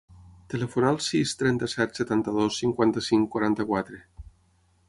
[0.53, 4.05] Telefona al sis, trenta-set, setanta-dos, cinquanta-cinc, quaranta-quatre.